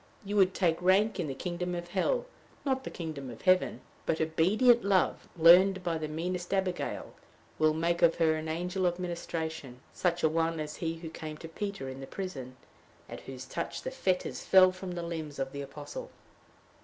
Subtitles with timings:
[0.25, 2.25] You would take rank in the kingdom of hell,
[2.65, 3.81] not the kingdom of heaven.
[4.07, 7.13] But obedient love, learned by the meanest Abigail,
[7.59, 11.37] will make of her an angel of ministration, such a one as he who came
[11.37, 12.57] to Peter in the prison,
[13.07, 16.09] at whose touch the fetters fell from the limbs of the apostle.